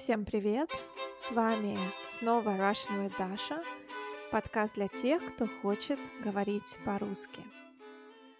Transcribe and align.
Всем 0.00 0.24
привет! 0.24 0.70
С 1.14 1.30
вами 1.30 1.76
снова 2.08 2.56
Russian 2.56 3.06
with 3.06 3.14
Dasha, 3.18 3.62
подкаст 4.32 4.76
для 4.76 4.88
тех, 4.88 5.22
кто 5.34 5.46
хочет 5.60 6.00
говорить 6.24 6.78
по-русски. 6.86 7.42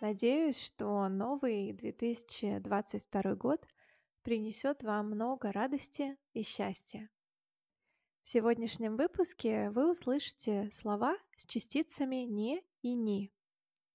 Надеюсь, 0.01 0.59
что 0.59 1.07
новый 1.11 1.75
2022 1.75 3.34
год 3.34 3.69
принесет 4.23 4.83
вам 4.83 5.11
много 5.11 5.52
радости 5.52 6.16
и 6.33 6.43
счастья. 6.43 7.11
В 8.23 8.29
сегодняшнем 8.30 8.97
выпуске 8.97 9.69
вы 9.69 9.91
услышите 9.91 10.70
слова 10.73 11.15
с 11.37 11.45
частицами 11.45 12.24
«не» 12.24 12.62
и 12.80 12.95
«ни». 12.95 13.34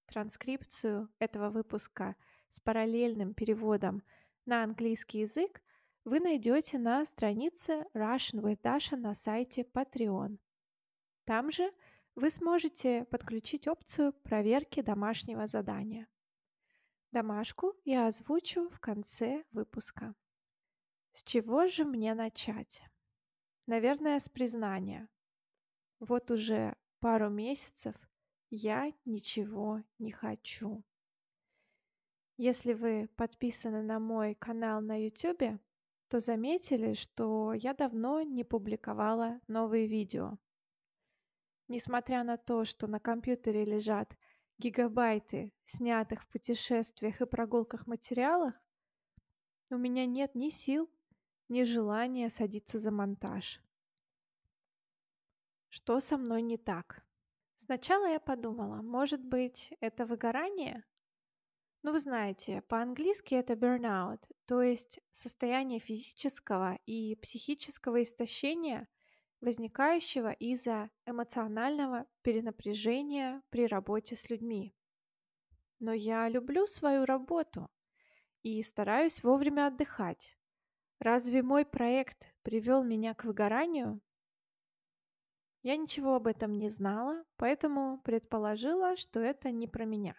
Транскрипцию 0.05 1.09
этого 1.17 1.49
выпуска 1.49 2.15
с 2.51 2.59
параллельным 2.59 3.33
переводом 3.33 4.03
на 4.45 4.63
английский 4.63 5.21
язык 5.21 5.63
вы 6.05 6.19
найдете 6.19 6.77
на 6.77 7.03
странице 7.03 7.87
Russian 7.95 8.41
with 8.41 8.61
Dasha 8.61 8.95
на 8.95 9.15
сайте 9.15 9.63
Patreon. 9.63 10.37
Там 11.25 11.51
же 11.51 11.73
вы 12.13 12.29
сможете 12.29 13.05
подключить 13.05 13.67
опцию 13.67 14.13
проверки 14.13 14.81
домашнего 14.81 15.47
задания. 15.47 16.07
Домашку 17.11 17.73
я 17.85 18.05
озвучу 18.05 18.69
в 18.69 18.79
конце 18.79 19.45
выпуска. 19.51 20.13
С 21.13 21.23
чего 21.23 21.65
же 21.65 21.85
мне 21.85 22.13
начать? 22.13 22.83
Наверное, 23.65 24.19
с 24.19 24.29
признания. 24.29 25.09
Вот 25.99 26.29
уже 26.29 26.75
пару 26.99 27.29
месяцев 27.29 27.95
я 28.51 28.93
ничего 29.05 29.81
не 29.97 30.11
хочу. 30.11 30.83
Если 32.37 32.73
вы 32.73 33.09
подписаны 33.15 33.81
на 33.81 33.99
мой 33.99 34.35
канал 34.35 34.81
на 34.81 35.01
YouTube, 35.03 35.59
то 36.07 36.19
заметили, 36.19 36.93
что 36.93 37.53
я 37.53 37.73
давно 37.73 38.21
не 38.21 38.43
публиковала 38.43 39.39
новые 39.47 39.87
видео. 39.87 40.37
Несмотря 41.67 42.23
на 42.23 42.37
то, 42.37 42.63
что 42.63 42.87
на 42.87 42.99
компьютере 42.99 43.65
лежат 43.65 44.15
гигабайты 44.57 45.51
снятых 45.65 46.23
в 46.23 46.29
путешествиях 46.29 47.21
и 47.21 47.25
прогулках 47.25 47.87
материалов, 47.87 48.53
у 49.69 49.77
меня 49.77 50.05
нет 50.05 50.35
ни 50.35 50.49
сил, 50.49 50.89
ни 51.49 51.63
желания 51.63 52.29
садиться 52.29 52.77
за 52.79 52.91
монтаж. 52.91 53.61
Что 55.69 55.99
со 55.99 56.17
мной 56.17 56.41
не 56.41 56.57
так? 56.57 57.03
Сначала 57.57 58.05
я 58.05 58.19
подумала, 58.19 58.81
может 58.81 59.25
быть, 59.25 59.73
это 59.79 60.05
выгорание? 60.05 60.83
Ну, 61.85 61.91
вы 61.91 61.99
знаете, 61.99 62.63
по-английски 62.63 63.35
это 63.35 63.53
burnout, 63.53 64.27
то 64.47 64.63
есть 64.63 64.99
состояние 65.11 65.77
физического 65.77 66.79
и 66.87 67.15
психического 67.17 68.01
истощения, 68.01 68.87
возникающего 69.39 70.31
из-за 70.31 70.89
эмоционального 71.05 72.07
перенапряжения 72.23 73.43
при 73.51 73.67
работе 73.67 74.15
с 74.15 74.31
людьми. 74.31 74.73
Но 75.77 75.93
я 75.93 76.27
люблю 76.27 76.65
свою 76.65 77.05
работу 77.05 77.69
и 78.41 78.63
стараюсь 78.63 79.21
вовремя 79.21 79.67
отдыхать. 79.67 80.39
Разве 80.97 81.43
мой 81.43 81.65
проект 81.65 82.25
привел 82.41 82.83
меня 82.83 83.13
к 83.13 83.25
выгоранию? 83.25 84.01
Я 85.61 85.77
ничего 85.77 86.15
об 86.15 86.25
этом 86.25 86.57
не 86.57 86.69
знала, 86.69 87.23
поэтому 87.35 88.01
предположила, 88.01 88.95
что 88.95 89.19
это 89.19 89.51
не 89.51 89.67
про 89.67 89.85
меня. 89.85 90.15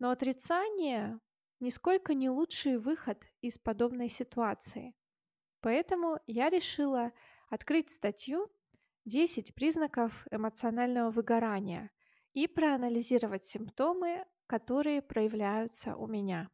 Но 0.00 0.10
отрицание 0.10 1.20
нисколько 1.60 2.14
не 2.14 2.30
лучший 2.30 2.78
выход 2.78 3.22
из 3.42 3.58
подобной 3.58 4.08
ситуации. 4.08 4.94
Поэтому 5.60 6.18
я 6.26 6.48
решила 6.48 7.12
открыть 7.50 7.90
статью 7.90 8.50
«10 9.06 9.52
признаков 9.52 10.26
эмоционального 10.30 11.10
выгорания» 11.10 11.90
и 12.32 12.48
проанализировать 12.48 13.44
симптомы, 13.44 14.24
которые 14.46 15.02
проявляются 15.02 15.94
у 15.96 16.06
меня. 16.06 16.50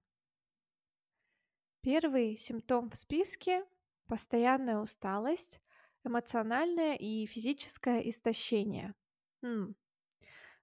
Первый 1.83 2.37
симптом 2.37 2.91
в 2.91 2.97
списке– 2.97 3.65
постоянная 4.09 4.81
усталость, 4.81 5.61
эмоциональное 6.03 6.97
и 6.97 7.27
физическое 7.27 8.01
истощение. 8.09 8.95
М, 9.43 9.77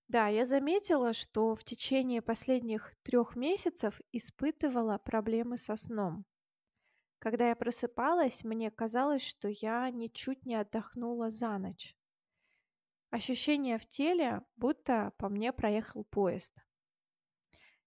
да, 0.07 0.27
я 0.27 0.45
заметила, 0.45 1.13
что 1.13 1.55
в 1.55 1.63
течение 1.63 2.21
последних 2.21 2.93
трех 3.03 3.35
месяцев 3.35 3.99
испытывала 4.11 4.97
проблемы 4.97 5.57
со 5.57 5.75
сном. 5.75 6.25
Когда 7.19 7.49
я 7.49 7.55
просыпалась, 7.55 8.43
мне 8.43 8.69
казалось, 8.69 9.25
что 9.25 9.47
я 9.47 9.89
ничуть 9.89 10.45
не 10.45 10.55
отдохнула 10.55 11.29
за 11.29 11.57
ночь. 11.57 11.95
Ощущение 13.11 13.77
в 13.77 13.87
теле, 13.87 14.41
будто 14.55 15.13
по 15.17 15.29
мне 15.29 15.53
проехал 15.53 16.03
поезд. 16.03 16.53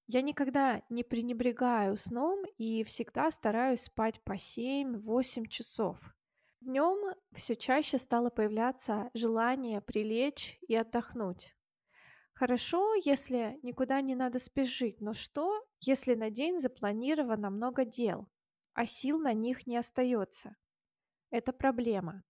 Я 0.06 0.22
никогда 0.22 0.82
не 0.88 1.02
пренебрегаю 1.02 1.96
сном 1.96 2.44
и 2.56 2.84
всегда 2.84 3.30
стараюсь 3.30 3.82
спать 3.82 4.22
по 4.22 4.34
7-8 4.34 5.48
часов. 5.48 5.98
Днем 6.60 7.14
все 7.32 7.56
чаще 7.56 7.98
стало 7.98 8.30
появляться 8.30 9.10
желание 9.14 9.80
прилечь 9.80 10.58
и 10.62 10.74
отдохнуть. 10.76 11.56
Хорошо, 12.36 12.94
если 12.96 13.58
никуда 13.62 14.02
не 14.02 14.14
надо 14.14 14.38
спешить, 14.38 15.00
но 15.00 15.14
что, 15.14 15.66
если 15.80 16.14
на 16.14 16.28
день 16.28 16.58
запланировано 16.58 17.48
много 17.48 17.86
дел, 17.86 18.28
а 18.74 18.84
сил 18.84 19.18
на 19.18 19.32
них 19.32 19.66
не 19.66 19.78
остается? 19.78 20.54
Это 21.30 21.54
проблема. 21.54 22.24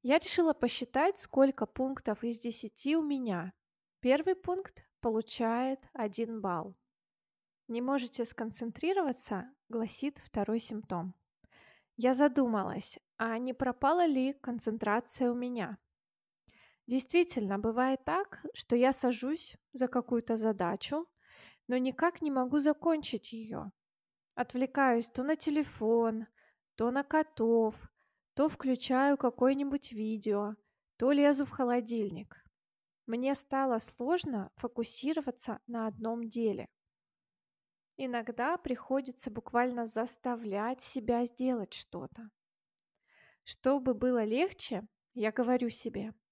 Я 0.00 0.18
решила 0.18 0.54
посчитать, 0.54 1.18
сколько 1.18 1.66
пунктов 1.66 2.24
из 2.24 2.40
10 2.40 2.86
у 2.94 3.02
меня. 3.02 3.52
Первый 4.00 4.34
пункт 4.34 4.86
получает 5.00 5.80
1 5.92 6.40
балл. 6.40 6.74
Не 7.68 7.82
можете 7.82 8.24
сконцентрироваться, 8.24 9.52
гласит 9.68 10.16
второй 10.16 10.58
симптом. 10.58 11.14
Я 11.98 12.14
задумалась, 12.14 12.98
а 13.18 13.36
не 13.36 13.52
пропала 13.52 14.06
ли 14.06 14.32
концентрация 14.32 15.30
у 15.30 15.34
меня? 15.34 15.76
Действительно, 16.86 17.58
бывает 17.58 18.04
так, 18.04 18.44
что 18.54 18.76
я 18.76 18.92
сажусь 18.92 19.56
за 19.72 19.88
какую-то 19.88 20.36
задачу, 20.36 21.08
но 21.66 21.76
никак 21.78 22.22
не 22.22 22.30
могу 22.30 22.60
закончить 22.60 23.32
ее. 23.32 23.72
Отвлекаюсь 24.36 25.08
то 25.08 25.24
на 25.24 25.34
телефон, 25.34 26.26
то 26.76 26.92
на 26.92 27.02
котов, 27.02 27.74
то 28.34 28.48
включаю 28.48 29.16
какое-нибудь 29.16 29.92
видео, 29.92 30.54
то 30.96 31.10
лезу 31.10 31.44
в 31.44 31.50
холодильник. 31.50 32.44
Мне 33.06 33.34
стало 33.34 33.78
сложно 33.80 34.52
фокусироваться 34.56 35.60
на 35.66 35.88
одном 35.88 36.28
деле. 36.28 36.68
Иногда 37.96 38.58
приходится 38.58 39.30
буквально 39.30 39.86
заставлять 39.86 40.80
себя 40.82 41.24
сделать 41.24 41.72
что-то. 41.72 42.30
Чтобы 43.42 43.94
было 43.94 44.22
легче, 44.22 44.86
я 45.14 45.32
говорю 45.32 45.68
себе– 45.68 46.14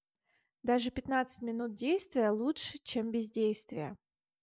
даже 0.65 0.91
15 0.91 1.43
минут 1.43 1.75
действия 1.75 2.31
лучше, 2.31 2.79
чем 2.83 3.13
бездействие. 3.13 3.97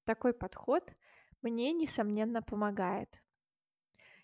Такой 0.06 0.34
подход 0.34 0.96
мне, 1.42 1.74
несомненно, 1.74 2.42
помогает. 2.42 3.22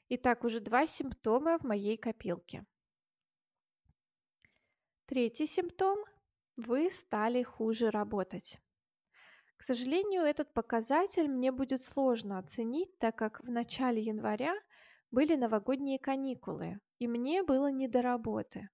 Итак, 0.08 0.46
уже 0.46 0.62
два 0.62 0.88
симптома 0.88 1.58
в 1.58 1.64
моей 1.64 1.98
копилке. 1.98 2.66
Третий 5.08 5.48
симптом– 5.48 5.98
вы 6.58 6.90
стали 6.90 7.44
хуже 7.44 7.92
работать. 7.92 8.60
К 9.58 9.64
сожалению, 9.64 10.22
этот 10.22 10.54
показатель 10.54 11.28
мне 11.28 11.52
будет 11.52 11.82
сложно 11.82 12.40
оценить, 12.40 12.98
так 13.00 13.16
как 13.16 13.44
в 13.44 13.50
начале 13.50 14.02
января 14.02 14.54
были 15.12 15.36
новогодние 15.36 16.00
каникулы, 16.00 16.80
и 17.00 17.08
мне 17.08 17.44
было 17.44 17.72
не 17.72 17.88
до 17.88 18.02
работы. 18.02 18.70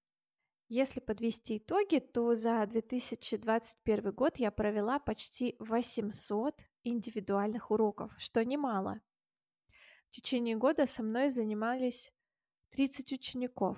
Если 0.76 1.02
подвести 1.02 1.60
итоги, 1.60 2.00
то 2.00 2.34
за 2.34 2.66
2021 2.66 4.12
год 4.12 4.38
я 4.38 4.50
провела 4.50 4.98
почти 4.98 5.56
800 5.60 6.64
индивидуальных 6.84 7.70
уроков, 7.70 8.12
что 8.18 8.44
немало. 8.44 9.00
В 10.08 10.10
течение 10.10 10.56
года 10.56 10.88
со 10.88 11.04
мной 11.04 11.30
занимались 11.30 12.12
30 12.72 13.12
учеников, 13.14 13.78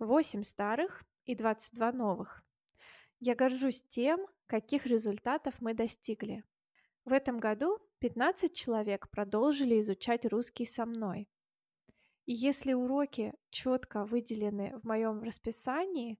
8 0.00 0.42
старых 0.42 1.04
и 1.24 1.36
22 1.36 1.92
новых. 1.92 2.42
Я 3.20 3.36
горжусь 3.36 3.84
тем, 3.84 4.26
каких 4.48 4.86
результатов 4.86 5.54
мы 5.60 5.72
достигли. 5.72 6.42
В 7.04 7.12
этом 7.12 7.38
году 7.38 7.78
15 8.00 8.52
человек 8.52 9.08
продолжили 9.08 9.80
изучать 9.80 10.26
русский 10.26 10.64
со 10.64 10.84
мной, 10.84 11.28
и 12.26 12.32
если 12.32 12.72
уроки 12.72 13.34
четко 13.50 14.04
выделены 14.04 14.78
в 14.78 14.84
моем 14.84 15.22
расписании, 15.22 16.18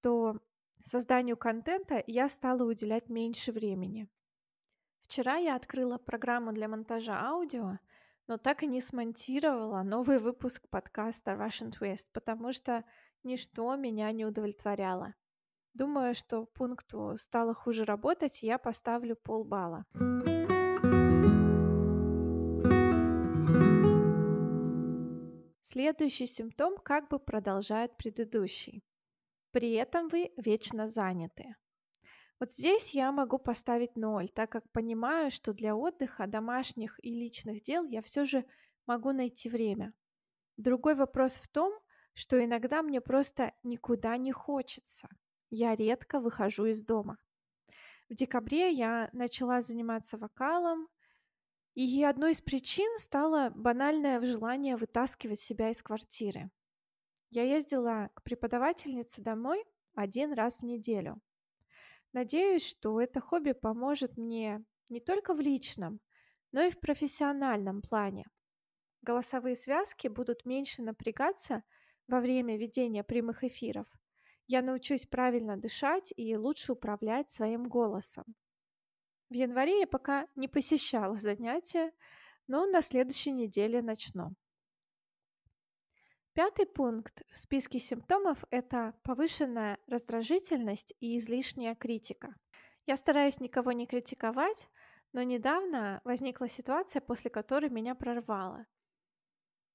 то 0.00 0.40
созданию 0.82 1.36
контента 1.36 2.02
я 2.06 2.28
стала 2.28 2.64
уделять 2.64 3.08
меньше 3.08 3.52
времени. 3.52 4.08
Вчера 5.02 5.36
я 5.36 5.54
открыла 5.54 5.98
программу 5.98 6.52
для 6.52 6.66
монтажа 6.66 7.20
аудио, 7.20 7.78
но 8.26 8.38
так 8.38 8.62
и 8.62 8.66
не 8.66 8.80
смонтировала 8.80 9.82
новый 9.82 10.18
выпуск 10.18 10.66
подкаста 10.70 11.32
Russian 11.32 11.72
Twist, 11.72 12.06
потому 12.12 12.52
что 12.52 12.84
ничто 13.22 13.76
меня 13.76 14.10
не 14.12 14.24
удовлетворяло. 14.24 15.14
Думаю, 15.74 16.14
что 16.14 16.46
пункту 16.46 17.16
стало 17.16 17.52
хуже 17.54 17.84
работать, 17.84 18.42
я 18.42 18.58
поставлю 18.58 19.16
полбалла. 19.16 19.84
Следующий 25.74 26.26
симптом 26.26 26.76
как 26.76 27.08
бы 27.08 27.18
продолжает 27.18 27.96
предыдущий. 27.96 28.84
При 29.50 29.72
этом 29.72 30.06
вы 30.06 30.30
вечно 30.36 30.88
заняты. 30.88 31.56
Вот 32.38 32.52
здесь 32.52 32.94
я 32.94 33.10
могу 33.10 33.38
поставить 33.38 33.96
ноль, 33.96 34.28
так 34.28 34.52
как 34.52 34.70
понимаю, 34.70 35.32
что 35.32 35.52
для 35.52 35.74
отдыха, 35.74 36.28
домашних 36.28 37.04
и 37.04 37.12
личных 37.12 37.60
дел 37.60 37.84
я 37.86 38.02
все 38.02 38.24
же 38.24 38.44
могу 38.86 39.10
найти 39.10 39.48
время. 39.48 39.92
Другой 40.56 40.94
вопрос 40.94 41.34
в 41.34 41.48
том, 41.48 41.76
что 42.12 42.38
иногда 42.38 42.80
мне 42.80 43.00
просто 43.00 43.52
никуда 43.64 44.16
не 44.16 44.30
хочется. 44.30 45.08
Я 45.50 45.74
редко 45.74 46.20
выхожу 46.20 46.66
из 46.66 46.84
дома. 46.84 47.18
В 48.08 48.14
декабре 48.14 48.70
я 48.70 49.10
начала 49.12 49.60
заниматься 49.60 50.18
вокалом, 50.18 50.86
и 51.74 52.04
одной 52.04 52.32
из 52.32 52.40
причин 52.40 52.98
стало 52.98 53.50
банальное 53.50 54.20
желание 54.20 54.76
вытаскивать 54.76 55.40
себя 55.40 55.70
из 55.70 55.82
квартиры. 55.82 56.50
Я 57.30 57.42
ездила 57.42 58.10
к 58.14 58.22
преподавательнице 58.22 59.22
домой 59.22 59.64
один 59.94 60.32
раз 60.32 60.58
в 60.58 60.62
неделю. 60.64 61.20
Надеюсь, 62.12 62.64
что 62.64 63.00
это 63.00 63.20
хобби 63.20 63.52
поможет 63.52 64.16
мне 64.16 64.64
не 64.88 65.00
только 65.00 65.34
в 65.34 65.40
личном, 65.40 66.00
но 66.52 66.62
и 66.62 66.70
в 66.70 66.78
профессиональном 66.78 67.82
плане. 67.82 68.26
Голосовые 69.02 69.56
связки 69.56 70.06
будут 70.06 70.44
меньше 70.44 70.80
напрягаться 70.80 71.64
во 72.06 72.20
время 72.20 72.56
ведения 72.56 73.02
прямых 73.02 73.42
эфиров. 73.42 73.88
Я 74.46 74.62
научусь 74.62 75.06
правильно 75.06 75.56
дышать 75.56 76.12
и 76.16 76.36
лучше 76.36 76.72
управлять 76.72 77.30
своим 77.30 77.68
голосом. 77.68 78.24
В 79.34 79.36
январе 79.36 79.80
я 79.80 79.88
пока 79.88 80.28
не 80.36 80.46
посещала 80.46 81.16
занятия, 81.16 81.92
но 82.46 82.66
на 82.66 82.80
следующей 82.80 83.32
неделе 83.32 83.82
начну. 83.82 84.30
Пятый 86.34 86.66
пункт 86.66 87.22
в 87.32 87.38
списке 87.40 87.80
симптомов– 87.80 88.44
это 88.52 88.94
повышенная 89.02 89.78
раздражительность 89.88 90.94
и 91.00 91.18
излишняя 91.18 91.74
критика. 91.74 92.36
Я 92.86 92.96
стараюсь 92.96 93.40
никого 93.40 93.72
не 93.72 93.88
критиковать, 93.88 94.68
но 95.12 95.24
недавно 95.24 96.00
возникла 96.04 96.46
ситуация, 96.46 97.00
после 97.00 97.28
которой 97.28 97.70
меня 97.70 97.96
прорвало. 97.96 98.66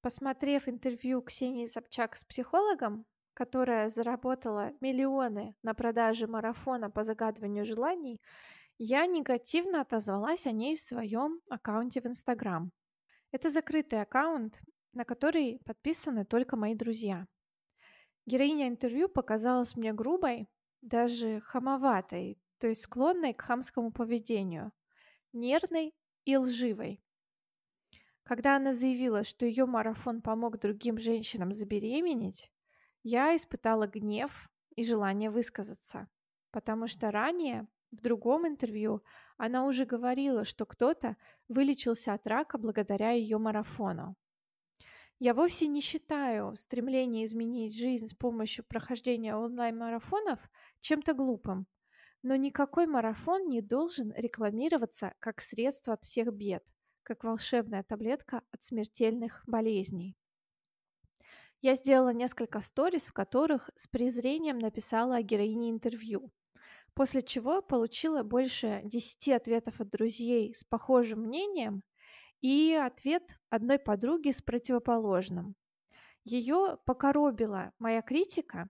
Посмотрев 0.00 0.68
интервью 0.68 1.20
Ксении 1.20 1.66
Собчак 1.66 2.16
с 2.16 2.24
психологом, 2.24 3.04
которая 3.34 3.90
заработала 3.90 4.72
миллионы 4.80 5.54
на 5.62 5.74
продаже 5.74 6.26
марафона 6.26 6.88
по 6.88 7.04
загадыванию 7.04 7.66
желаний, 7.66 8.22
я 8.82 9.04
негативно 9.04 9.82
отозвалась 9.82 10.46
о 10.46 10.52
ней 10.52 10.74
в 10.74 10.80
своем 10.80 11.42
аккаунте 11.50 12.00
в 12.00 12.06
Инстаграм. 12.06 12.72
Это 13.30 13.50
закрытый 13.50 14.00
аккаунт, 14.00 14.58
на 14.94 15.04
который 15.04 15.60
подписаны 15.66 16.24
только 16.24 16.56
мои 16.56 16.74
друзья. 16.74 17.26
Героиня 18.24 18.68
интервью 18.68 19.10
показалась 19.10 19.76
мне 19.76 19.92
грубой, 19.92 20.48
даже 20.80 21.40
хамоватой, 21.40 22.40
то 22.56 22.68
есть 22.68 22.80
склонной 22.80 23.34
к 23.34 23.42
хамскому 23.42 23.92
поведению, 23.92 24.72
нервной 25.34 25.94
и 26.24 26.38
лживой. 26.38 27.04
Когда 28.22 28.56
она 28.56 28.72
заявила, 28.72 29.24
что 29.24 29.44
ее 29.44 29.66
марафон 29.66 30.22
помог 30.22 30.58
другим 30.58 30.96
женщинам 30.96 31.52
забеременеть, 31.52 32.50
я 33.02 33.36
испытала 33.36 33.86
гнев 33.86 34.50
и 34.74 34.84
желание 34.84 35.28
высказаться, 35.28 36.08
потому 36.50 36.86
что 36.86 37.10
ранее 37.10 37.68
в 37.90 38.00
другом 38.00 38.46
интервью 38.46 39.02
она 39.36 39.64
уже 39.66 39.84
говорила, 39.84 40.44
что 40.44 40.66
кто-то 40.66 41.16
вылечился 41.48 42.12
от 42.12 42.26
рака 42.26 42.58
благодаря 42.58 43.10
ее 43.12 43.38
марафону. 43.38 44.16
Я 45.18 45.34
вовсе 45.34 45.66
не 45.66 45.80
считаю 45.80 46.56
стремление 46.56 47.26
изменить 47.26 47.76
жизнь 47.76 48.08
с 48.08 48.14
помощью 48.14 48.64
прохождения 48.64 49.36
онлайн-марафонов 49.36 50.40
чем-то 50.80 51.12
глупым, 51.12 51.66
но 52.22 52.36
никакой 52.36 52.86
марафон 52.86 53.46
не 53.48 53.60
должен 53.60 54.12
рекламироваться 54.16 55.14
как 55.18 55.40
средство 55.40 55.94
от 55.94 56.04
всех 56.04 56.32
бед, 56.32 56.66
как 57.02 57.24
волшебная 57.24 57.82
таблетка 57.82 58.42
от 58.50 58.62
смертельных 58.62 59.42
болезней. 59.46 60.16
Я 61.60 61.74
сделала 61.74 62.14
несколько 62.14 62.60
сториз, 62.60 63.08
в 63.08 63.12
которых 63.12 63.68
с 63.76 63.86
презрением 63.86 64.58
написала 64.58 65.16
о 65.16 65.22
героине 65.22 65.70
интервью, 65.70 66.30
после 67.00 67.22
чего 67.22 67.62
получила 67.62 68.22
больше 68.22 68.82
10 68.84 69.30
ответов 69.30 69.80
от 69.80 69.88
друзей 69.88 70.54
с 70.54 70.64
похожим 70.64 71.20
мнением 71.20 71.82
и 72.42 72.74
ответ 72.74 73.38
одной 73.48 73.78
подруги 73.78 74.32
с 74.32 74.42
противоположным. 74.42 75.54
Ее 76.24 76.76
покоробила 76.84 77.72
моя 77.78 78.02
критика, 78.02 78.68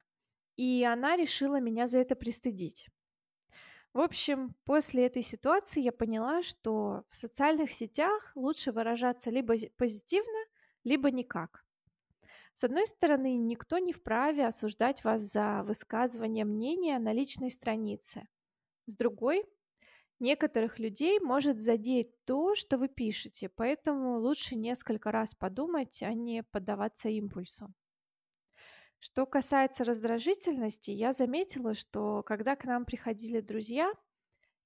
и 0.55 0.85
она 0.85 1.17
решила 1.17 1.59
меня 1.59 1.89
за 1.89 1.99
это 1.99 2.15
пристыдить. 2.15 2.87
В 3.93 3.99
общем, 3.99 4.55
после 4.65 5.07
этой 5.07 5.23
ситуации 5.23 5.81
я 5.81 5.91
поняла, 5.91 6.45
что 6.45 7.03
в 7.09 7.17
социальных 7.17 7.73
сетях 7.73 8.31
лучше 8.37 8.71
выражаться 8.71 9.31
либо 9.31 9.57
позитивно, 9.77 10.39
либо 10.85 11.11
никак. 11.11 11.65
С 12.53 12.65
одной 12.65 12.87
стороны, 12.87 13.37
никто 13.37 13.79
не 13.79 13.93
вправе 13.93 14.47
осуждать 14.47 15.05
вас 15.05 15.23
за 15.23 15.63
высказывание 15.65 16.45
мнения 16.45 16.99
на 16.99 17.13
личной 17.13 17.51
странице. 17.51 18.29
С 18.87 18.97
другой, 18.97 19.45
Некоторых 20.21 20.79
людей 20.79 21.19
может 21.19 21.61
задеть 21.63 22.11
то, 22.27 22.55
что 22.55 22.77
вы 22.77 22.89
пишете, 22.89 23.49
поэтому 23.49 24.19
лучше 24.19 24.55
несколько 24.55 25.11
раз 25.11 25.35
подумать, 25.35 26.03
а 26.03 26.13
не 26.13 26.43
поддаваться 26.43 27.09
импульсу. 27.09 27.73
Что 28.99 29.25
касается 29.25 29.83
раздражительности, 29.85 30.91
я 30.91 31.15
заметила, 31.15 31.73
что 31.73 32.23
когда 32.23 32.55
к 32.55 32.65
нам 32.65 32.85
приходили 32.85 33.41
друзья, 33.41 33.91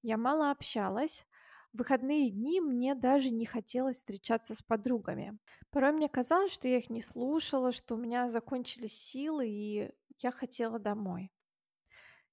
я 0.01 0.17
мало 0.17 0.51
общалась. 0.51 1.25
В 1.75 1.79
выходные 1.79 2.29
дни 2.29 2.61
мне 2.61 2.95
даже 2.95 3.31
не 3.31 3.45
хотелось 3.45 3.97
встречаться 3.97 4.55
с 4.55 4.61
подругами. 4.61 5.37
Порой 5.71 5.91
мне 5.91 6.07
казалось, 6.07 6.53
что 6.53 6.69
я 6.69 6.77
их 6.77 6.89
не 6.89 7.01
слушала, 7.01 7.73
что 7.73 7.95
у 7.95 7.97
меня 7.97 8.29
закончились 8.29 8.93
силы, 8.93 9.49
и 9.49 9.91
я 10.19 10.31
хотела 10.31 10.79
домой. 10.79 11.33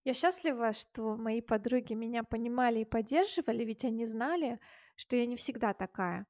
Я 0.05 0.15
счастлива, 0.15 0.73
что 0.73 1.17
мои 1.17 1.41
подруги 1.41 1.95
меня 1.95 2.23
понимали 2.23 2.83
и 2.83 2.85
поддерживали, 2.85 3.65
ведь 3.65 3.85
они 3.85 4.07
знали, 4.07 4.61
что 4.95 5.17
я 5.17 5.27
не 5.27 5.35
всегда 5.35 5.75
такая. 5.75 6.25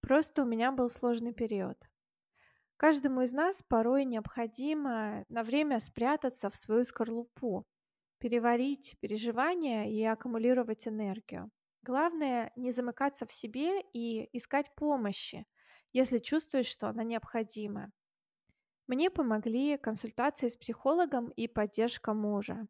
Просто 0.00 0.40
у 0.40 0.46
меня 0.46 0.72
был 0.72 0.88
сложный 0.88 1.34
период. 1.34 1.76
Каждому 2.78 3.20
из 3.20 3.34
нас 3.34 3.62
порой 3.62 4.06
необходимо 4.06 5.26
на 5.28 5.42
время 5.42 5.78
спрятаться 5.78 6.48
в 6.48 6.56
свою 6.56 6.84
скорлупу, 6.84 7.66
переварить 8.16 8.96
переживания 8.98 9.84
и 9.84 10.02
аккумулировать 10.04 10.88
энергию. 10.88 11.50
Главное 11.86 12.52
не 12.56 12.72
замыкаться 12.72 13.26
в 13.26 13.32
себе 13.32 13.80
и 13.92 14.28
искать 14.36 14.74
помощи, 14.74 15.46
если 15.92 16.18
чувствуешь, 16.18 16.66
что 16.66 16.88
она 16.88 17.04
необходима. 17.04 17.92
Мне 18.88 19.08
помогли 19.08 19.76
консультации 19.76 20.48
с 20.48 20.56
психологом 20.56 21.28
и 21.28 21.46
поддержка 21.46 22.12
мужа. 22.12 22.66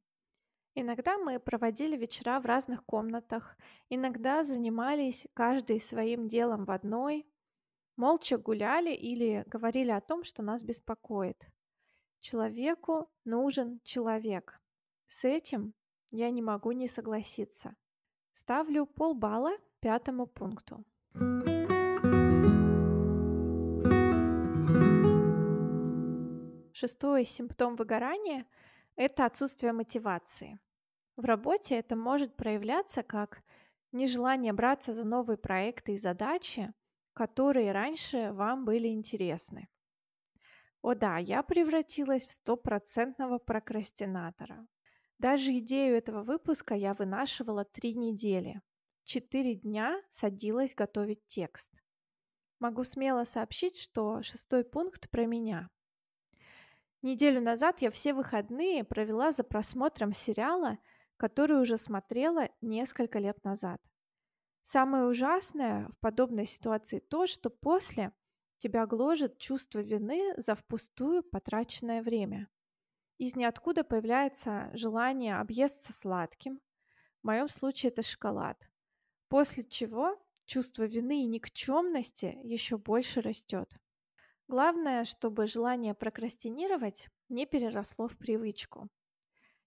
Иногда 0.75 1.17
мы 1.17 1.41
проводили 1.41 1.97
вечера 1.97 2.39
в 2.41 2.45
разных 2.45 2.85
комнатах, 2.85 3.57
иногда 3.89 4.45
занимались 4.45 5.27
каждый 5.33 5.81
своим 5.81 6.29
делом 6.29 6.67
в 6.67 6.71
одной, 6.71 7.27
молча 7.97 8.37
гуляли 8.37 8.95
или 8.95 9.45
говорили 9.47 9.93
о 9.93 10.03
том, 10.03 10.25
что 10.25 10.43
нас 10.43 10.63
беспокоит. 10.63 11.49
Человеку 12.21 13.11
нужен 13.25 13.81
человек. 13.83 14.61
С 15.09 15.25
этим 15.25 15.73
я 16.11 16.31
не 16.31 16.43
могу 16.43 16.73
не 16.73 16.87
согласиться. 16.87 17.77
Ставлю 18.39 18.85
полбалла 18.85 19.53
пятому 19.81 20.27
пункту. 20.27 20.85
Шестой 26.75 27.25
симптом 27.25 27.77
выгорания– 27.77 28.45
это 28.97 29.25
отсутствие 29.25 29.73
мотивации. 29.73 30.61
В 31.17 31.25
работе 31.25 31.77
это 31.77 31.97
может 31.97 32.37
проявляться 32.37 33.03
как 33.03 33.43
нежелание 33.93 34.53
браться 34.53 34.93
за 34.93 35.05
новые 35.05 35.39
проекты 35.39 35.95
и 35.95 35.97
задачи, 35.97 36.75
которые 37.15 37.73
раньше 37.73 38.33
вам 38.33 38.67
были 38.67 38.89
интересны. 38.89 39.67
О 40.83 40.95
да, 40.95 41.17
я 41.17 41.43
превратилась 41.43 42.27
в 42.27 42.33
стопроцентного 42.33 43.39
прокрастинатора. 43.39 44.67
Даже 45.19 45.57
идею 45.59 45.97
этого 45.97 46.23
выпуска 46.23 46.75
я 46.75 46.93
вынашивала 46.93 47.65
три 47.65 47.95
недели. 47.95 48.61
Четыре 49.05 49.55
дня 49.55 50.03
садилась 50.11 50.75
готовить 50.75 51.27
текст. 51.27 51.73
могу 52.59 52.85
смело 52.85 53.25
сообщить, 53.25 53.79
что 53.79 54.23
шестой 54.23 54.65
пункт 54.65 55.09
про 55.11 55.27
меня. 55.27 55.71
Неделю 57.03 57.41
назад 57.41 57.83
я 57.83 57.91
все 57.91 58.15
выходные 58.15 58.83
провела 58.83 59.31
за 59.31 59.45
просмотром 59.45 60.13
сериала, 60.13 60.79
который 61.17 61.61
уже 61.61 61.77
смотрела 61.79 62.49
несколько 62.61 63.19
лет 63.19 63.43
назад. 63.45 63.81
Самое 64.63 65.05
ужасное 65.05 65.89
в 65.91 65.99
подобной 66.01 66.45
ситуации 66.45 66.99
то, 66.99 67.27
что 67.27 67.49
после 67.51 68.13
тебя 68.59 68.87
гложет 68.87 69.39
чувство 69.39 69.79
вины 69.79 70.35
за 70.37 70.55
впустую 70.57 71.23
потраченное 71.23 72.03
время. 72.03 72.49
Из 73.19 73.35
ниоткуда 73.35 73.83
появляется 73.83 74.71
желание 74.75 75.39
объесться 75.39 75.93
сладким. 75.95 76.61
В 77.23 77.27
моем 77.27 77.49
случае 77.49 77.91
это 77.91 78.03
шоколад. 78.03 78.69
После 79.29 79.65
чего 79.65 80.19
чувство 80.45 80.85
вины 80.85 81.23
и 81.23 81.27
никчемности 81.27 82.39
еще 82.43 82.77
больше 82.77 83.23
растет. 83.23 83.75
Главное, 84.49 85.05
чтобы 85.05 85.47
желание 85.47 85.95
прокрастинировать 85.95 87.09
не 87.29 87.47
переросло 87.47 88.07
в 88.07 88.17
привычку. 88.17 88.89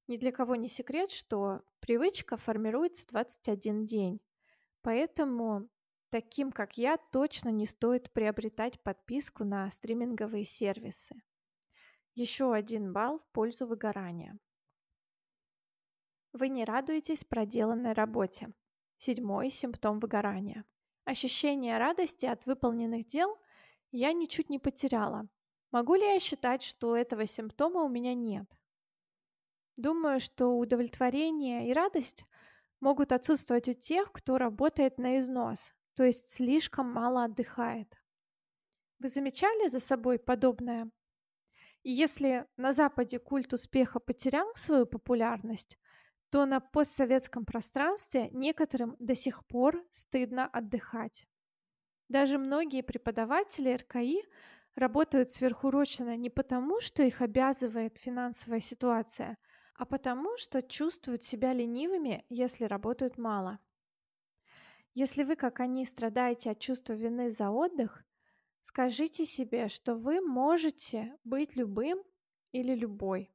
Ни 0.07 0.17
для 0.17 0.31
кого 0.31 0.55
не 0.55 0.67
секрет, 0.69 1.11
что 1.11 1.63
привычка 1.79 2.37
формируется 2.37 3.05
21 3.07 3.85
день. 3.85 4.21
Поэтому 4.81 5.67
таким, 6.11 6.51
как 6.51 6.77
я, 6.77 6.97
точно 7.11 7.49
не 7.49 7.65
стоит 7.65 8.11
приобретать 8.11 8.81
подписку 8.81 9.43
на 9.43 9.69
стриминговые 9.71 10.45
сервисы. 10.45 11.21
Еще 12.19 12.53
один 12.53 12.91
балл 12.91 13.19
в 13.19 13.25
пользу 13.31 13.65
выгорания. 13.65 14.37
Вы 16.33 16.49
не 16.49 16.65
радуетесь 16.65 17.23
проделанной 17.23 17.93
работе. 17.93 18.49
Седьмой 18.97 19.49
симптом 19.49 20.01
выгорания. 20.01 20.65
Ощущение 21.05 21.77
радости 21.77 22.25
от 22.25 22.45
выполненных 22.45 23.05
дел 23.05 23.37
я 23.91 24.11
ничуть 24.11 24.49
не 24.49 24.59
потеряла. 24.59 25.29
Могу 25.71 25.95
ли 25.95 26.01
я 26.01 26.19
считать, 26.19 26.61
что 26.61 26.97
этого 26.97 27.25
симптома 27.25 27.83
у 27.83 27.87
меня 27.87 28.13
нет? 28.13 28.51
Думаю, 29.77 30.19
что 30.19 30.57
удовлетворение 30.57 31.69
и 31.69 31.73
радость 31.73 32.25
могут 32.81 33.13
отсутствовать 33.13 33.69
у 33.69 33.73
тех, 33.73 34.11
кто 34.11 34.37
работает 34.37 34.97
на 34.97 35.19
износ, 35.19 35.73
то 35.93 36.03
есть 36.03 36.27
слишком 36.27 36.91
мало 36.91 37.23
отдыхает. 37.23 37.97
Вы 38.99 39.07
замечали 39.07 39.69
за 39.69 39.79
собой 39.79 40.19
подобное? 40.19 40.91
И 41.89 41.91
если 41.91 42.45
на 42.55 42.71
Западе 42.71 43.17
культ 43.17 43.51
успеха 43.51 43.99
потерял 43.99 44.45
свою 44.53 44.85
популярность, 44.85 45.79
то 46.29 46.45
на 46.45 46.59
постсоветском 46.59 47.45
пространстве 47.45 48.29
некоторым 48.29 48.95
до 48.99 49.15
сих 49.15 49.43
пор 49.47 49.83
стыдно 49.89 50.45
отдыхать. 50.45 51.25
Даже 52.07 52.37
многие 52.37 52.83
преподаватели 52.83 53.73
РКИ 53.73 54.23
работают 54.75 55.31
сверхурочно 55.31 56.15
не 56.15 56.29
потому, 56.29 56.79
что 56.79 57.01
их 57.01 57.21
обязывает 57.23 57.97
финансовая 57.97 58.59
ситуация, 58.59 59.39
а 59.73 59.87
потому, 59.87 60.37
что 60.37 60.61
чувствуют 60.61 61.23
себя 61.23 61.53
ленивыми, 61.53 62.23
если 62.29 62.65
работают 62.65 63.17
мало. 63.17 63.57
Если 64.93 65.23
вы, 65.23 65.35
как 65.35 65.59
они, 65.59 65.85
страдаете 65.85 66.51
от 66.51 66.59
чувства 66.59 66.93
вины 66.93 67.31
за 67.31 67.49
отдых, 67.49 68.03
скажите 68.63 69.25
себе, 69.25 69.67
что 69.67 69.95
вы 69.95 70.21
можете 70.21 71.17
быть 71.23 71.55
любым 71.55 72.03
или 72.51 72.73
любой. 72.75 73.31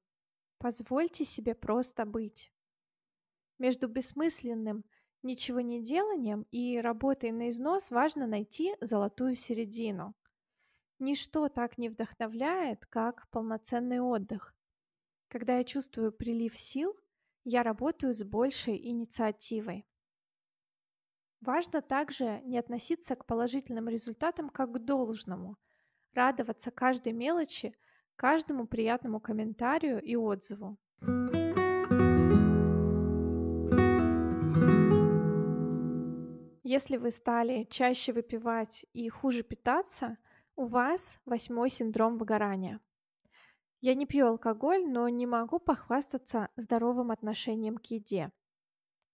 Позвольте 0.59 1.25
себе 1.25 1.55
просто 1.55 2.05
быть. 2.05 2.53
Между 3.59 3.89
бессмысленным 3.89 4.85
ничего 5.23 5.61
не 5.61 5.83
деланием 5.83 6.47
и 6.51 6.79
работой 6.79 7.33
на 7.33 7.51
износ 7.51 7.91
важно 7.91 8.27
найти 8.27 8.75
золотую 8.81 9.35
середину. 9.35 10.15
Ничто 10.99 11.49
так 11.49 11.79
не 11.79 11.89
вдохновляет, 11.89 12.87
как 12.87 13.29
полноценный 13.31 14.01
отдых. 14.01 14.55
Когда 15.29 15.59
я 15.59 15.65
чувствую 15.65 16.13
прилив 16.13 16.57
сил, 16.57 16.97
я 17.45 17.63
работаю 17.63 18.15
с 18.15 18.23
большей 18.23 18.77
инициативой. 18.89 19.85
Важно 21.45 21.83
также 21.83 22.41
не 22.47 22.57
относиться 22.57 23.17
к 23.17 23.27
положительным 23.27 23.87
результатам 23.91 24.49
как 24.49 24.73
к 24.73 24.79
должному, 24.79 25.59
радоваться 26.15 26.71
каждой 26.71 27.13
мелочи, 27.13 27.77
каждому 28.17 28.67
приятному 28.67 29.21
комментарию 29.21 30.01
и 30.01 30.17
отзыву. 30.17 30.79
Если 36.63 36.97
вы 36.97 37.11
стали 37.11 37.65
чаще 37.65 38.15
выпивать 38.15 38.87
и 38.95 39.11
хуже 39.11 39.43
питаться, 39.43 40.17
у 40.57 40.65
вас 40.65 41.21
восьмой 41.27 41.69
синдром 41.69 42.17
выгорания. 42.17 42.81
Я 43.83 43.95
не 43.95 44.07
пью 44.07 44.29
алкоголь, 44.29 44.87
но 44.87 45.11
не 45.11 45.27
могу 45.27 45.59
похвастаться 45.59 46.49
здоровым 46.57 47.11
отношением 47.11 47.77
к 47.77 47.85
еде. 47.91 48.33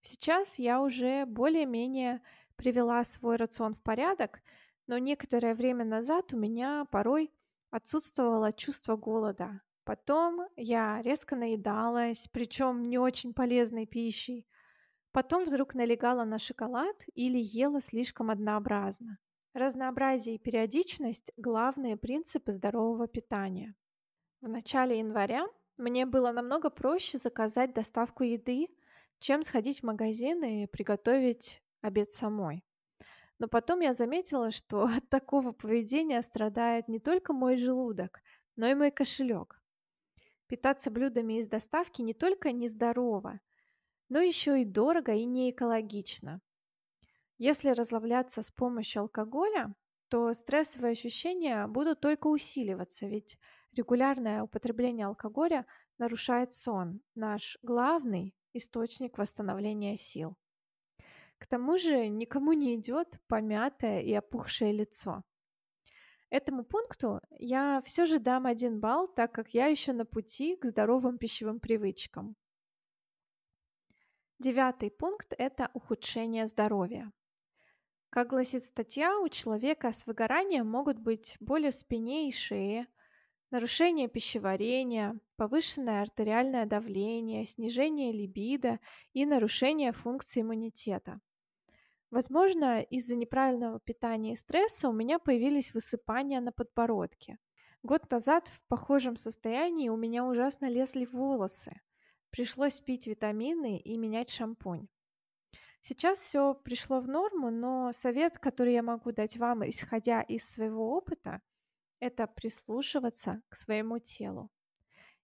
Сейчас 0.00 0.58
я 0.58 0.80
уже 0.80 1.26
более-менее 1.26 2.22
привела 2.56 3.04
свой 3.04 3.36
рацион 3.36 3.74
в 3.74 3.82
порядок, 3.82 4.40
но 4.86 4.98
некоторое 4.98 5.54
время 5.54 5.84
назад 5.84 6.32
у 6.32 6.38
меня 6.38 6.86
порой 6.90 7.32
отсутствовало 7.70 8.52
чувство 8.52 8.96
голода. 8.96 9.60
Потом 9.84 10.46
я 10.56 11.00
резко 11.02 11.36
наедалась, 11.36 12.28
причем 12.32 12.82
не 12.82 12.98
очень 12.98 13.32
полезной 13.32 13.86
пищей. 13.86 14.46
Потом 15.12 15.44
вдруг 15.44 15.74
налегала 15.74 16.24
на 16.24 16.38
шоколад 16.38 17.04
или 17.14 17.38
ела 17.38 17.80
слишком 17.80 18.30
однообразно. 18.30 19.18
Разнообразие 19.52 20.36
и 20.36 20.38
периодичность– 20.38 21.32
главные 21.36 21.96
принципы 21.96 22.52
здорового 22.52 23.08
питания. 23.08 23.74
В 24.40 24.48
начале 24.48 25.00
января 25.00 25.46
мне 25.76 26.06
было 26.06 26.30
намного 26.30 26.70
проще 26.70 27.18
заказать 27.18 27.74
доставку 27.74 28.22
еды, 28.22 28.68
чем 29.20 29.44
сходить 29.44 29.80
в 29.80 29.86
магазин 29.86 30.42
и 30.42 30.66
приготовить 30.66 31.62
обед 31.82 32.10
самой. 32.10 32.64
Но 33.38 33.48
потом 33.48 33.80
я 33.80 33.94
заметила, 33.94 34.50
что 34.50 34.84
от 34.84 35.08
такого 35.08 35.52
поведения 35.52 36.20
страдает 36.22 36.88
не 36.88 36.98
только 36.98 37.32
мой 37.32 37.56
желудок, 37.56 38.20
но 38.56 38.66
и 38.66 38.74
мой 38.74 38.90
кошелек. 38.90 39.62
Питаться 40.46 40.90
блюдами 40.90 41.38
из 41.38 41.46
доставки 41.46 42.02
не 42.02 42.12
только 42.12 42.50
нездорово, 42.50 43.40
но 44.08 44.20
еще 44.20 44.60
и 44.60 44.64
дорого 44.64 45.12
и 45.12 45.24
не 45.24 45.50
экологично. 45.50 46.40
Если 47.38 47.70
разлавляться 47.70 48.42
с 48.42 48.50
помощью 48.50 49.02
алкоголя, 49.02 49.74
то 50.08 50.32
стрессовые 50.32 50.92
ощущения 50.92 51.66
будут 51.68 52.00
только 52.00 52.26
усиливаться, 52.26 53.06
ведь 53.06 53.38
регулярное 53.72 54.42
употребление 54.42 55.06
алкоголя 55.06 55.66
нарушает 55.98 56.52
сон, 56.52 57.00
наш 57.14 57.56
главный 57.62 58.34
источник 58.52 59.18
восстановления 59.18 59.96
сил. 59.96 60.36
К 61.38 61.46
тому 61.46 61.78
же 61.78 62.08
никому 62.08 62.52
не 62.52 62.74
идет 62.74 63.20
помятое 63.26 64.00
и 64.00 64.12
опухшее 64.12 64.72
лицо. 64.72 65.22
Этому 66.28 66.64
пункту 66.64 67.20
я 67.38 67.82
все 67.84 68.06
же 68.06 68.18
дам 68.18 68.46
один 68.46 68.78
балл, 68.78 69.08
так 69.08 69.32
как 69.32 69.54
я 69.54 69.66
еще 69.66 69.92
на 69.92 70.04
пути 70.04 70.56
к 70.56 70.66
здоровым 70.66 71.18
пищевым 71.18 71.58
привычкам. 71.58 72.36
Девятый 74.38 74.90
пункт– 74.90 75.34
это 75.38 75.70
ухудшение 75.74 76.46
здоровья. 76.46 77.12
Как 78.10 78.28
гласит 78.28 78.64
статья, 78.64 79.18
у 79.18 79.28
человека 79.28 79.92
с 79.92 80.06
выгоранием 80.06 80.66
могут 80.66 80.98
быть 80.98 81.36
боли 81.40 81.70
в 81.70 81.74
спине 81.74 82.28
и 82.28 82.32
шее– 82.32 82.86
нарушение 83.50 84.08
пищеварения, 84.08 85.18
повышенное 85.36 86.02
артериальное 86.02 86.66
давление, 86.66 87.44
снижение 87.44 88.12
либидо 88.12 88.78
и 89.12 89.26
нарушение 89.26 89.92
функции 89.92 90.42
иммунитета. 90.42 91.20
Возможно, 92.10 92.80
из-за 92.80 93.16
неправильного 93.16 93.78
питания 93.78 94.32
и 94.32 94.36
стресса 94.36 94.88
у 94.88 94.92
меня 94.92 95.18
появились 95.18 95.72
высыпания 95.74 96.40
на 96.40 96.50
подбородке. 96.52 97.38
Год 97.82 98.10
назад 98.10 98.48
в 98.48 98.60
похожем 98.68 99.16
состоянии 99.16 99.88
у 99.88 99.96
меня 99.96 100.24
ужасно 100.24 100.66
лезли 100.66 101.06
волосы. 101.06 101.80
Пришлось 102.30 102.80
пить 102.80 103.06
витамины 103.06 103.78
и 103.78 103.96
менять 103.96 104.30
шампунь. 104.30 104.88
Сейчас 105.80 106.18
все 106.18 106.54
пришло 106.54 107.00
в 107.00 107.08
норму, 107.08 107.50
но 107.50 107.92
совет, 107.92 108.38
который 108.38 108.74
я 108.74 108.82
могу 108.82 109.12
дать 109.12 109.36
вам, 109.38 109.68
исходя 109.68 110.20
из 110.20 110.44
своего 110.44 110.94
опыта, 110.94 111.40
это 112.00 112.26
прислушиваться 112.26 113.42
к 113.48 113.56
своему 113.56 113.98
телу. 113.98 114.50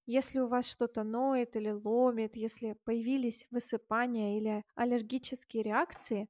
Если 0.04 0.38
у 0.38 0.46
вас 0.46 0.68
что-то 0.68 1.02
ноет 1.02 1.56
или 1.56 1.70
ломит, 1.70 2.36
если 2.36 2.74
появились 2.84 3.48
высыпания 3.50 4.38
или 4.38 4.64
аллергические 4.76 5.64
реакции, 5.64 6.28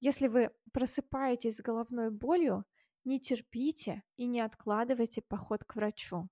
если 0.00 0.28
вы 0.28 0.50
просыпаетесь 0.72 1.56
с 1.56 1.62
головной 1.62 2.10
болью, 2.10 2.66
не 3.04 3.18
терпите 3.18 4.02
и 4.16 4.26
не 4.26 4.40
откладывайте 4.40 5.22
поход 5.22 5.64
к 5.64 5.76
врачу. 5.76 6.28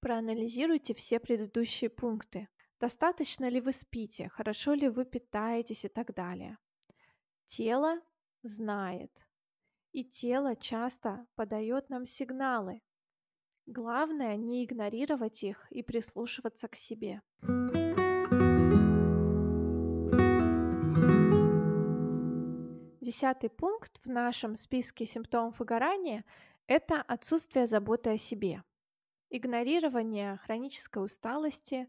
Проанализируйте 0.00 0.94
все 0.94 1.20
предыдущие 1.20 1.90
пункты. 1.90 2.48
Достаточно 2.80 3.48
ли 3.48 3.60
вы 3.60 3.72
спите, 3.72 4.28
хорошо 4.28 4.72
ли 4.74 4.88
вы 4.88 5.04
питаетесь 5.04 5.84
и 5.84 5.88
так 5.88 6.14
далее. 6.14 6.58
Тело 7.46 8.00
знает. 8.42 9.10
И 9.98 10.04
тело 10.04 10.54
часто 10.54 11.26
подает 11.34 11.90
нам 11.90 12.06
сигналы. 12.06 12.82
Главное 13.66 14.36
не 14.36 14.64
игнорировать 14.64 15.42
их 15.42 15.66
и 15.70 15.82
прислушиваться 15.82 16.68
к 16.68 16.76
себе. 16.76 17.20
Десятый 23.00 23.50
пункт 23.50 23.98
в 24.04 24.08
нашем 24.08 24.54
списке 24.54 25.04
симптомов 25.04 25.58
выгорания– 25.58 26.24
это 26.68 27.02
отсутствие 27.02 27.66
заботы 27.66 28.10
о 28.10 28.18
себе. 28.18 28.62
Игнорирование 29.30 30.36
хронической 30.36 31.04
усталости, 31.04 31.88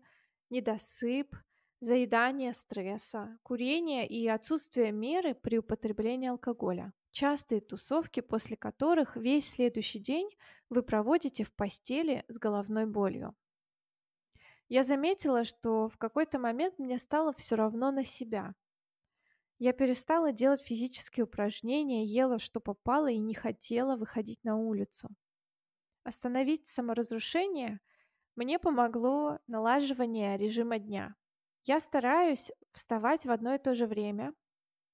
недосып, 0.49 1.35
заедание 1.79 2.53
стресса, 2.53 3.37
курение 3.43 4.07
и 4.07 4.27
отсутствие 4.27 4.91
меры 4.91 5.35
при 5.35 5.59
употреблении 5.59 6.29
алкоголя. 6.29 6.91
Частые 7.11 7.61
тусовки, 7.61 8.19
после 8.19 8.55
которых 8.55 9.15
весь 9.15 9.49
следующий 9.49 9.99
день 9.99 10.29
вы 10.69 10.83
проводите 10.83 11.43
в 11.43 11.53
постели 11.53 12.23
с 12.27 12.37
головной 12.37 12.85
болью. 12.85 13.35
Я 14.67 14.83
заметила, 14.83 15.43
что 15.43 15.89
в 15.89 15.97
какой-то 15.97 16.37
момент 16.37 16.77
мне 16.77 16.99
стало 16.99 17.33
все 17.33 17.55
равно 17.55 17.91
на 17.91 18.03
себя– 18.03 18.53
я 19.61 19.73
перестала 19.73 20.31
делать 20.31 20.61
физические 20.61 21.25
упражнения, 21.25 22.05
ела, 22.05 22.39
что 22.39 22.61
попало, 22.61 23.11
и 23.11 23.17
не 23.17 23.33
хотела 23.33 23.97
выходить 23.97 24.41
на 24.45 24.55
улицу. 24.55 25.09
Остановить 26.03 26.65
саморазрушение 26.65 27.81
мне 28.37 28.57
помогло 28.57 29.39
налаживание 29.47 30.37
режима 30.37 30.79
дня. 30.79 31.13
Я 31.65 31.81
стараюсь 31.81 32.53
вставать 32.71 33.25
в 33.25 33.31
одно 33.31 33.53
и 33.53 33.57
то 33.57 33.75
же 33.75 33.85
время. 33.85 34.33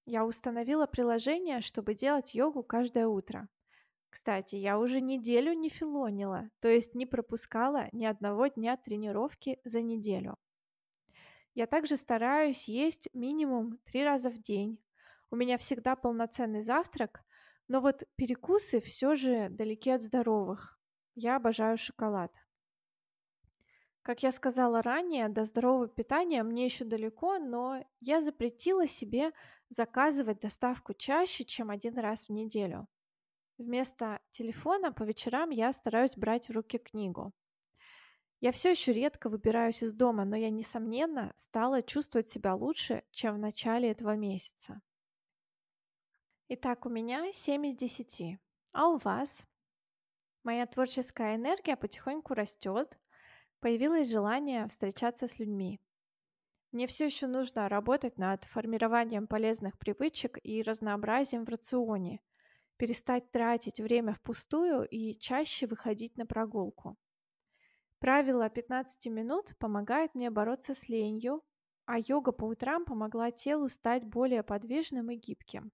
Я 0.06 0.24
установила 0.24 0.86
приложение, 0.86 1.62
чтобы 1.62 1.96
делать 1.96 2.36
йогу 2.36 2.62
каждое 2.64 3.08
утро. 3.08 3.50
Кстати, 4.12 4.56
я 4.56 4.78
уже 4.80 5.02
неделю 5.02 5.54
не 5.54 5.68
филонила, 5.70 6.50
то 6.62 6.68
есть 6.68 6.94
не 6.94 7.06
пропускала 7.08 7.90
ни 7.92 8.06
одного 8.06 8.48
дня 8.48 8.78
тренировки 8.78 9.60
за 9.66 9.82
неделю. 9.82 10.38
Я 11.56 11.66
также 11.66 11.98
стараюсь 11.98 12.68
есть 12.68 13.10
минимум 13.14 13.80
три 13.86 14.04
раза 14.04 14.30
в 14.30 14.38
день. 14.38 14.80
У 15.32 15.36
меня 15.36 15.58
всегда 15.58 15.96
полноценный 15.96 16.62
завтрак, 16.62 17.24
но 17.68 17.82
вот 17.82 18.04
перекусы 18.16 18.80
все 18.80 19.16
же 19.16 19.50
далеки 19.50 19.90
от 19.90 20.02
здоровых. 20.02 20.80
Я 21.16 21.38
обожаю 21.38 21.78
шоколад. 21.78 22.32
Как 24.06 24.22
я 24.22 24.32
сказала 24.32 24.84
ранее, 24.84 25.30
до 25.30 25.46
здорового 25.46 25.88
питания 25.88 26.44
мне 26.44 26.66
еще 26.66 26.86
далеко, 26.86 27.40
но 27.40 27.84
я 28.02 28.22
запретила 28.22 28.86
себе 28.86 29.32
заказывать 29.70 30.40
доставку 30.40 30.94
чаще, 30.94 31.46
чем 31.46 31.70
один 31.70 31.98
раз 31.98 32.28
в 32.28 32.32
неделю. 32.32 32.88
Вместо 33.58 34.20
телефона 34.32 34.92
по 34.92 35.04
вечерам 35.04 35.50
я 35.50 35.72
стараюсь 35.72 36.18
брать 36.18 36.50
в 36.50 36.52
руки 36.52 36.78
книгу. 36.78 37.34
Я 38.42 38.52
все 38.52 38.72
еще 38.72 38.94
редко 38.94 39.30
выбираюсь 39.30 39.82
из 39.82 39.94
дома, 39.94 40.26
но 40.26 40.36
я, 40.36 40.50
несомненно, 40.50 41.34
стала 41.36 41.82
чувствовать 41.82 42.28
себя 42.28 42.54
лучше, 42.54 43.04
чем 43.12 43.36
в 43.36 43.40
начале 43.40 43.90
этого 43.90 44.16
месяца. 44.16 44.82
Итак, 46.50 46.86
у 46.86 46.90
меня 46.90 47.32
7 47.32 47.66
из 47.68 47.76
10. 47.76 48.38
А 48.74 48.90
у 48.90 48.98
вас? 48.98 49.48
Моя 50.44 50.68
творческая 50.68 51.38
энергия 51.38 51.76
потихоньку 51.76 52.34
растет. 52.36 53.00
Появилось 53.62 54.12
желание 54.12 54.68
встречаться 54.68 55.28
с 55.28 55.40
людьми. 55.40 55.80
Мне 56.76 56.88
все 56.88 57.06
еще 57.06 57.28
нужно 57.28 57.70
работать 57.70 58.18
над 58.18 58.44
формированием 58.44 59.28
полезных 59.28 59.80
привычек 59.80 60.38
и 60.44 60.62
разнообразием 60.62 61.46
в 61.46 61.50
рационе, 61.50 62.20
перестать 62.76 63.32
тратить 63.32 63.80
время 63.80 64.14
впустую 64.14 64.86
и 64.86 65.18
чаще 65.18 65.68
выходить 65.68 66.18
на 66.18 66.26
прогулку. 66.26 66.98
Правило 68.00 68.50
15 68.50 69.06
минут 69.08 69.58
помогает 69.58 70.16
мне 70.16 70.30
бороться 70.30 70.74
с 70.74 70.90
ленью, 70.90 71.46
а 71.86 71.98
йога 71.98 72.34
по 72.34 72.44
утрам 72.44 72.84
помогла 72.84 73.32
телу 73.32 73.70
стать 73.70 74.04
более 74.04 74.44
подвижным 74.44 75.10
и 75.12 75.16
гибким. 75.16 75.72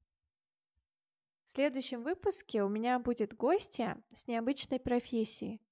В 1.45 1.49
следующем 1.49 2.03
выпуске 2.03 2.61
у 2.61 2.69
меня 2.69 2.99
будет 2.99 3.33
гостья 3.33 3.99
с 4.13 4.27
необычной 4.27 4.79
профессией. 4.79 5.63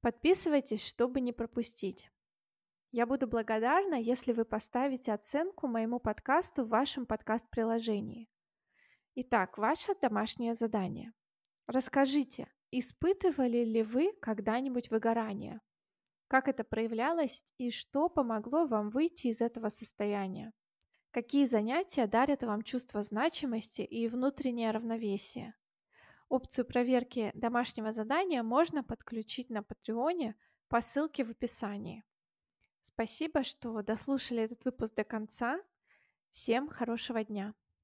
Подписывайтесь, 0.00 0.86
чтобы 0.86 1.20
не 1.20 1.32
пропустить. 1.32 2.08
Я 2.96 3.04
буду 3.04 3.26
благодарна, 3.26 3.96
если 3.96 4.32
вы 4.32 4.46
поставите 4.46 5.12
оценку 5.12 5.68
моему 5.68 6.00
подкасту 6.00 6.64
в 6.64 6.70
вашем 6.70 7.04
подкаст-приложении. 7.04 8.26
Итак, 9.16 9.58
ваше 9.58 9.94
домашнее 10.00 10.54
задание. 10.54 11.12
Расскажите, 11.66 12.50
испытывали 12.70 13.64
ли 13.64 13.82
вы 13.82 14.14
когда-нибудь 14.22 14.90
выгорание? 14.90 15.60
Как 16.26 16.48
это 16.48 16.64
проявлялось 16.64 17.44
и 17.58 17.70
что 17.70 18.08
помогло 18.08 18.64
вам 18.64 18.88
выйти 18.88 19.26
из 19.26 19.42
этого 19.42 19.68
состояния? 19.68 20.54
Какие 21.10 21.44
занятия 21.44 22.06
дарят 22.06 22.44
вам 22.44 22.62
чувство 22.62 23.02
значимости 23.02 23.82
и 23.82 24.08
внутреннее 24.08 24.70
равновесие? 24.70 25.54
Опцию 26.30 26.64
проверки 26.64 27.30
домашнего 27.34 27.92
задания 27.92 28.42
можно 28.42 28.82
подключить 28.82 29.50
на 29.50 29.62
Патреоне 29.62 30.34
по 30.68 30.80
ссылке 30.80 31.26
в 31.26 31.30
описании. 31.32 32.02
Спасибо, 32.86 33.42
что 33.42 33.82
дослушали 33.82 34.44
этот 34.44 34.64
выпуск 34.64 34.94
до 34.94 35.02
конца. 35.02 35.60
Всем 36.30 36.68
хорошего 36.68 37.24
дня! 37.24 37.52